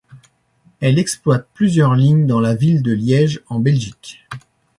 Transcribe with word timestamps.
Elle 0.79 0.97
exploitent 0.97 1.47
plusieurs 1.53 1.93
lignes 1.93 2.25
dans 2.25 2.39
la 2.41 2.55
ville 2.55 2.81
de 2.81 2.91
Liège 2.91 3.43
en 3.49 3.59
Belgique. 3.59 4.25